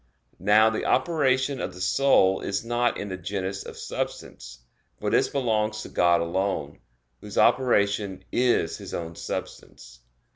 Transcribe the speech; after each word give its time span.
Now 0.39 0.71
the 0.71 0.83
operation 0.85 1.61
of 1.61 1.75
the 1.75 1.79
soul 1.79 2.41
is 2.41 2.65
not 2.65 2.97
in 2.97 3.09
the 3.09 3.17
genus 3.17 3.63
of 3.63 3.77
substance; 3.77 4.57
for 4.99 5.11
this 5.11 5.27
belongs 5.29 5.83
to 5.83 5.89
God 5.89 6.21
alone, 6.21 6.79
whose 7.19 7.37
operation 7.37 8.25
is 8.31 8.77
His 8.79 8.95
own 8.95 9.15
substance. 9.15 9.99